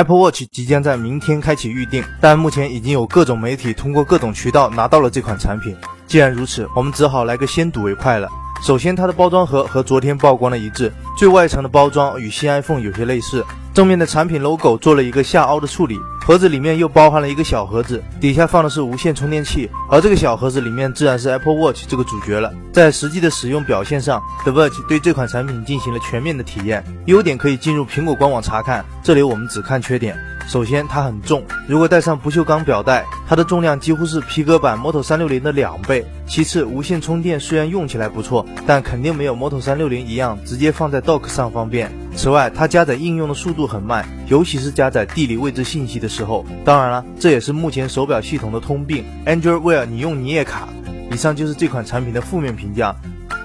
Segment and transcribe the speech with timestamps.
[0.00, 5.76] Apple Watch 即将在明天开启预定，但目前已经有各种媒体通过各种渠道拿到了这款产品。
[6.06, 8.26] 既然如此，我们只好来个先睹为快了。
[8.62, 13.44] 首先，它的包装盒和昨天曝光的一致，最外层的包装与新 iPhone 有些类似。
[13.80, 22.52] 正面的产品 logo 做了一个下凹的处理，盒子里面又包含了一个小盒子，底下放的是无线充电器，而这个小盒子里面自然是 Apple Watch 这个主角了。
[22.74, 30.14] 在实际的使用表现上，The Verge 对这款产品进行了全面的体验，优点可以进入苹果官网查看，这里我们只看缺点。
[30.50, 36.04] 首先，它很重，如果带上不锈钢表带，它的重量几乎是皮革版 Moto 360的两倍。
[36.26, 41.88] 其次，无线充电虽然用起来不错，但肯定没有 Moto 360一样直接放在 Dock 上方便。
[42.16, 46.44] 此外，它加载应用的速度很慢，尤其是加载地理位置信息的时候。
[46.64, 49.04] 当然了，这也是目前手表系统的通病。
[49.26, 50.68] Android Wear 你用你也卡。
[51.12, 52.92] 以上就是这款产品的负面评价。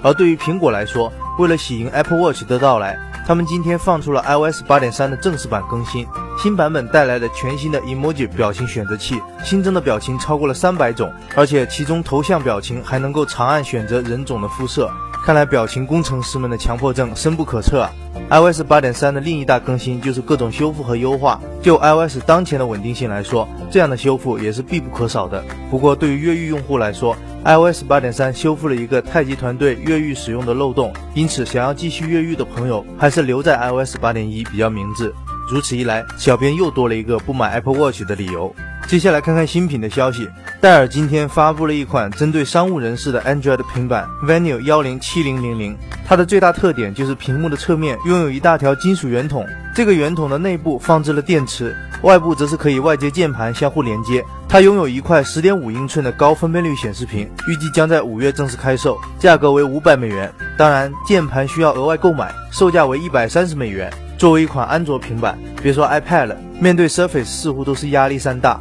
[0.02, 6.06] 而对于苹果来说，为了喜迎 Apple Watch 的到来，他们今天放出了 iOS 8.3的正式版更新。
[6.38, 14.90] 新版本带来的全新的 Emoji 表情选择器，新增的表情超过了三百种，而且其中头像表情还能够长按选择人种的肤色。
[15.24, 17.90] 看来表情工程师们的强迫症深不可测啊
[18.30, 21.40] ！iOS 8.3的另一大更新就是各种修复和优化。
[21.60, 25.42] 就 iOS 当前的稳定性来说，这样的修复也是必不可少的。
[25.68, 35.14] 不过对于越狱用户来说，iOS 8.3修复了一个太极团队越狱使用的漏洞，因此想要继续越狱的朋友，还是留在 iOS 8.1比较明智。
[35.48, 38.52] 如此一来，小编又多了一个不买 Apple Watch 的理由。
[38.88, 40.28] 接下来看看新品的消息。
[40.60, 45.76] 戴尔今天发布了一款针对商务人士的 Android 平板 Venue 幺零七零零零。
[46.04, 54.24] 它的最大特点就是屏幕的侧面拥有一大条金属圆筒，这个圆筒的内部放置了电池，外部则是可以外接键盘相互连接。
[54.48, 60.32] 它拥有一块十点五英寸的高分辨率显示屏，预计将在五月正式开售，价格为五百美元。
[60.56, 63.92] 当然，键盘需要额外购买，售价为一百三十美元。
[64.16, 68.58] 作为一款安卓平板，别说 iPad 了，面对 Surface 似乎都是压力山大。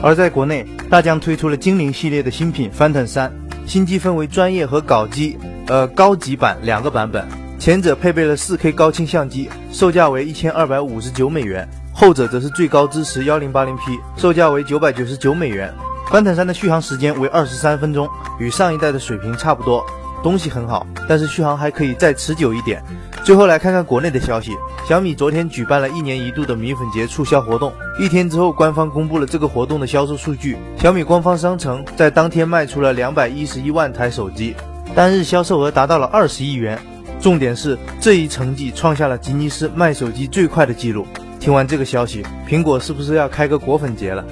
[0.00, 3.32] 而在国内，大疆推出了精灵系列的新品 Phantom 三，
[3.66, 7.26] 新机分为专业和搞机，呃高级版两个版本，
[7.62, 15.72] 前者配备了 4K 高清相机，售价为一千二百五十九美元，后者则是最高支持 1080P，售价为九百九十九美元。
[16.08, 18.08] Phantom 三的续航时间为二十三分钟，
[18.40, 19.86] 与上一代的水平差不多，
[20.24, 22.82] 东西很好，但是续航还可以再持久一点。
[23.22, 24.50] 最后来看看国内的消息，
[24.88, 30.58] 小米昨天举办了一年一度的米粉节促销活动，一天之后，官方公布了这个活动的销售数据。
[30.80, 34.56] 小米官方商城在当天卖出了两百一十一万台手机，
[34.96, 36.76] 单日销售额达到了二十亿元。
[37.22, 41.06] 重点是这一成绩创下了吉尼斯卖手机最快的记录。
[41.38, 44.24] 听完这个消息，苹果是不是要开个果粉节了？